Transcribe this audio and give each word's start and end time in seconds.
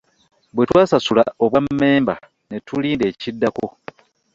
Bwe 0.55 0.63
twasasula 0.69 1.23
obwammemba 1.43 2.15
ne 2.49 2.57
tulinda 2.67 3.05
ekiddako. 3.11 3.67